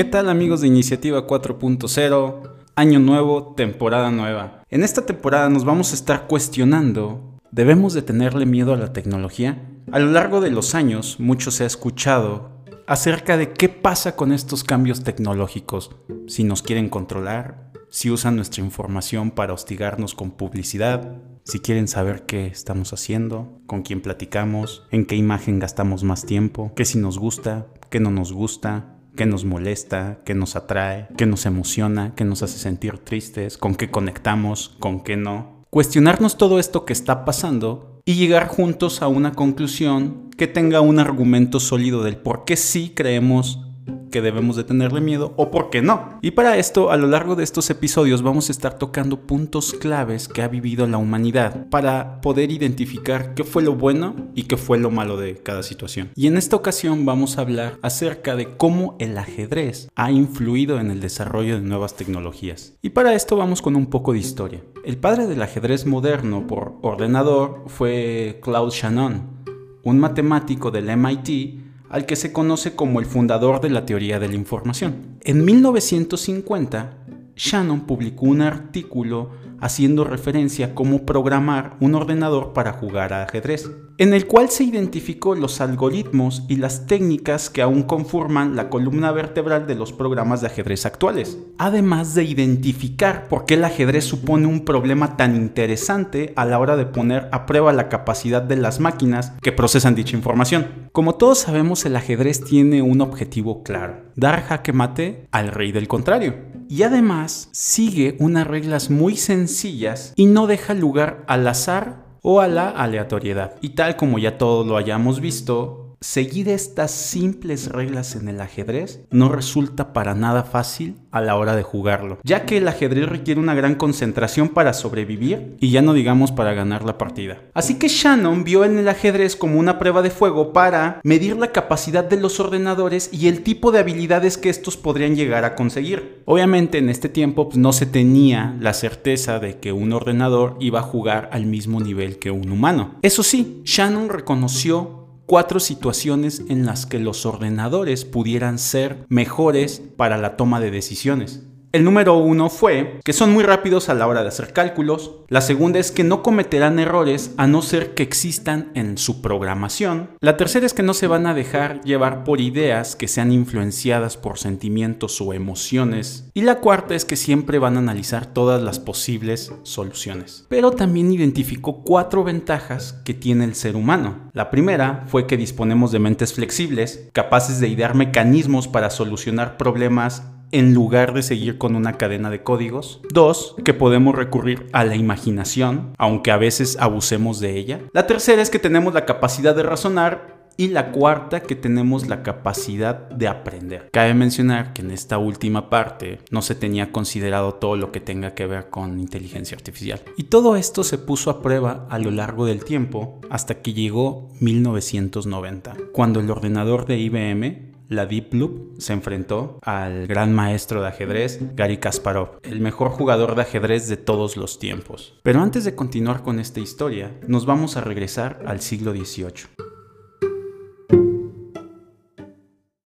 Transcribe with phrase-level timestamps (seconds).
[0.00, 2.52] ¿Qué tal amigos de Iniciativa 4.0?
[2.74, 4.64] Año nuevo, temporada nueva.
[4.70, 9.62] En esta temporada nos vamos a estar cuestionando, ¿debemos de tenerle miedo a la tecnología?
[9.92, 12.48] A lo largo de los años, mucho se ha escuchado
[12.86, 15.90] acerca de qué pasa con estos cambios tecnológicos,
[16.26, 22.24] si nos quieren controlar, si usan nuestra información para hostigarnos con publicidad, si quieren saber
[22.24, 27.18] qué estamos haciendo, con quién platicamos, en qué imagen gastamos más tiempo, qué si nos
[27.18, 32.24] gusta, qué no nos gusta, qué nos molesta, qué nos atrae, qué nos emociona, qué
[32.24, 35.64] nos hace sentir tristes, con qué conectamos, con qué no.
[35.70, 40.98] Cuestionarnos todo esto que está pasando y llegar juntos a una conclusión que tenga un
[40.98, 43.69] argumento sólido del por qué sí creemos
[44.10, 46.18] que debemos de tenerle miedo o por qué no.
[46.22, 50.28] Y para esto, a lo largo de estos episodios vamos a estar tocando puntos claves
[50.28, 54.78] que ha vivido la humanidad para poder identificar qué fue lo bueno y qué fue
[54.78, 56.10] lo malo de cada situación.
[56.14, 60.90] Y en esta ocasión vamos a hablar acerca de cómo el ajedrez ha influido en
[60.90, 62.74] el desarrollo de nuevas tecnologías.
[62.82, 64.62] Y para esto vamos con un poco de historia.
[64.84, 69.40] El padre del ajedrez moderno por ordenador fue Claude Shannon,
[69.82, 71.59] un matemático del MIT
[71.90, 75.18] al que se conoce como el fundador de la teoría de la información.
[75.22, 76.92] En 1950,
[77.40, 83.70] Shannon publicó un artículo haciendo referencia a cómo programar un ordenador para jugar a ajedrez,
[83.96, 89.12] en el cual se identificó los algoritmos y las técnicas que aún conforman la columna
[89.12, 94.46] vertebral de los programas de ajedrez actuales, además de identificar por qué el ajedrez supone
[94.46, 98.80] un problema tan interesante a la hora de poner a prueba la capacidad de las
[98.80, 100.88] máquinas que procesan dicha información.
[100.92, 105.88] Como todos sabemos, el ajedrez tiene un objetivo claro, dar jaque mate al rey del
[105.88, 106.34] contrario
[106.68, 112.46] y además sigue unas reglas muy sencillas y no deja lugar al azar o a
[112.46, 113.54] la aleatoriedad.
[113.62, 119.04] Y tal como ya todos lo hayamos visto, seguir estas simples reglas en el ajedrez
[119.10, 123.38] no resulta para nada fácil a la hora de jugarlo, ya que el ajedrez requiere
[123.38, 127.42] una gran concentración para sobrevivir y ya no digamos para ganar la partida.
[127.52, 131.52] Así que Shannon vio en el ajedrez como una prueba de fuego para medir la
[131.52, 136.22] capacidad de los ordenadores y el tipo de habilidades que estos podrían llegar a conseguir.
[136.24, 140.78] Obviamente en este tiempo pues, no se tenía la certeza de que un ordenador iba
[140.78, 142.94] a jugar al mismo nivel que un humano.
[143.02, 144.99] Eso sí, Shannon reconoció
[145.30, 151.44] cuatro situaciones en las que los ordenadores pudieran ser mejores para la toma de decisiones.
[151.72, 155.12] El número uno fue que son muy rápidos a la hora de hacer cálculos.
[155.28, 160.10] La segunda es que no cometerán errores a no ser que existan en su programación.
[160.20, 164.16] La tercera es que no se van a dejar llevar por ideas que sean influenciadas
[164.16, 166.28] por sentimientos o emociones.
[166.34, 170.46] Y la cuarta es que siempre van a analizar todas las posibles soluciones.
[170.48, 174.28] Pero también identificó cuatro ventajas que tiene el ser humano.
[174.32, 180.24] La primera fue que disponemos de mentes flexibles, capaces de idear mecanismos para solucionar problemas
[180.52, 183.00] en lugar de seguir con una cadena de códigos.
[183.12, 187.80] Dos, que podemos recurrir a la imaginación, aunque a veces abusemos de ella.
[187.92, 192.22] La tercera es que tenemos la capacidad de razonar y la cuarta, que tenemos la
[192.22, 193.88] capacidad de aprender.
[193.92, 198.34] Cabe mencionar que en esta última parte no se tenía considerado todo lo que tenga
[198.34, 200.02] que ver con inteligencia artificial.
[200.18, 204.28] Y todo esto se puso a prueba a lo largo del tiempo hasta que llegó
[204.40, 210.88] 1990, cuando el ordenador de IBM la Deep Loop se enfrentó al gran maestro de
[210.88, 215.18] ajedrez, Gary Kasparov, el mejor jugador de ajedrez de todos los tiempos.
[215.24, 219.48] Pero antes de continuar con esta historia, nos vamos a regresar al siglo XVIII.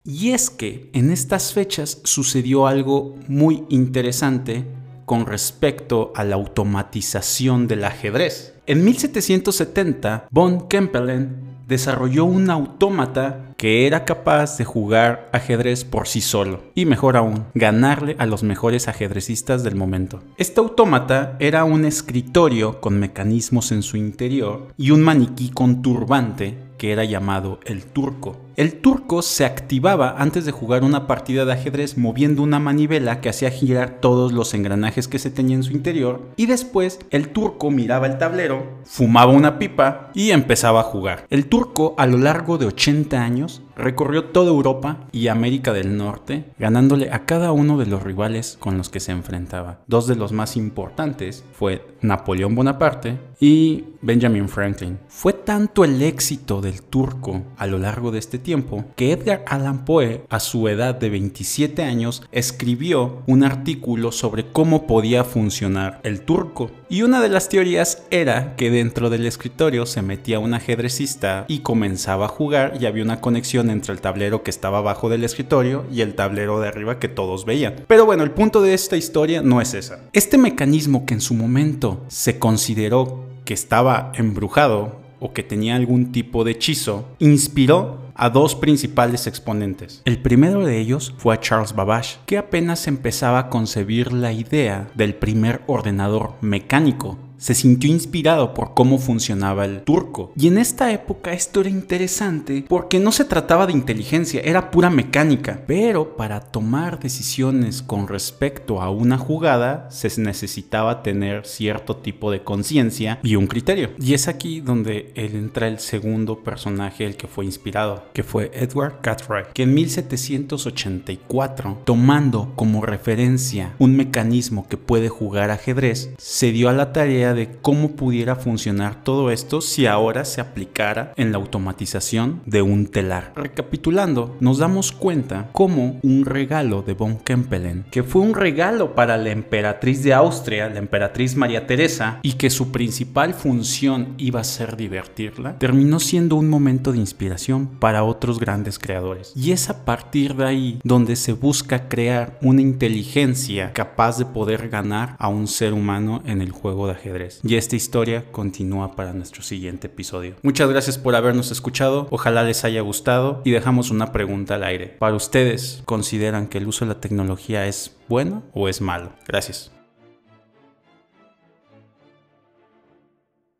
[0.03, 4.65] Y es que en estas fechas sucedió algo muy interesante
[5.05, 8.53] con respecto a la automatización del ajedrez.
[8.67, 16.19] En 1770, von Kempelen desarrolló un autómata que era capaz de jugar ajedrez por sí
[16.19, 20.23] solo y mejor aún, ganarle a los mejores ajedrecistas del momento.
[20.37, 26.57] Este autómata era un escritorio con mecanismos en su interior y un maniquí con turbante
[26.79, 28.35] que era llamado el turco.
[28.61, 33.29] El turco se activaba antes de jugar una partida de ajedrez moviendo una manivela que
[33.29, 37.71] hacía girar todos los engranajes que se tenía en su interior y después el turco
[37.71, 41.25] miraba el tablero, fumaba una pipa y empezaba a jugar.
[41.31, 46.45] El turco a lo largo de 80 años recorrió toda Europa y América del Norte,
[46.59, 49.79] ganándole a cada uno de los rivales con los que se enfrentaba.
[49.87, 54.99] Dos de los más importantes fue Napoleón Bonaparte y Benjamin Franklin.
[55.07, 58.50] Fue tanto el éxito del turco a lo largo de este tiempo
[58.95, 64.87] que Edgar Allan Poe, a su edad de 27 años, escribió un artículo sobre cómo
[64.87, 66.71] podía funcionar el turco.
[66.89, 71.59] Y una de las teorías era que dentro del escritorio se metía un ajedrecista y
[71.59, 75.85] comenzaba a jugar y había una conexión entre el tablero que estaba abajo del escritorio
[75.91, 77.75] y el tablero de arriba que todos veían.
[77.87, 79.99] Pero bueno, el punto de esta historia no es esa.
[80.13, 86.11] Este mecanismo que en su momento se consideró que estaba embrujado o que tenía algún
[86.11, 90.01] tipo de hechizo, inspiró a dos principales exponentes.
[90.03, 94.89] El primero de ellos fue a Charles Babbage, que apenas empezaba a concebir la idea
[94.95, 100.31] del primer ordenador mecánico se sintió inspirado por cómo funcionaba el turco.
[100.37, 104.91] Y en esta época esto era interesante porque no se trataba de inteligencia, era pura
[104.91, 105.63] mecánica.
[105.65, 112.43] Pero para tomar decisiones con respecto a una jugada se necesitaba tener cierto tipo de
[112.43, 113.89] conciencia y un criterio.
[113.97, 119.01] Y es aquí donde entra el segundo personaje el que fue inspirado, que fue Edward
[119.01, 126.69] Cartwright, que en 1784, tomando como referencia un mecanismo que puede jugar ajedrez, se dio
[126.69, 131.37] a la tarea de cómo pudiera funcionar todo esto si ahora se aplicara en la
[131.37, 133.33] automatización de un telar.
[133.35, 139.17] Recapitulando, nos damos cuenta cómo un regalo de von Kempelen, que fue un regalo para
[139.17, 144.45] la emperatriz de Austria, la emperatriz María Teresa, y que su principal función iba a
[144.45, 149.33] ser divertirla, terminó siendo un momento de inspiración para otros grandes creadores.
[149.35, 154.69] Y es a partir de ahí donde se busca crear una inteligencia capaz de poder
[154.69, 156.95] ganar a un ser humano en el juego de
[157.43, 160.35] Y esta historia continúa para nuestro siguiente episodio.
[160.41, 164.87] Muchas gracias por habernos escuchado, ojalá les haya gustado y dejamos una pregunta al aire.
[164.99, 169.13] ¿Para ustedes consideran que el uso de la tecnología es bueno o es malo?
[169.27, 169.71] Gracias.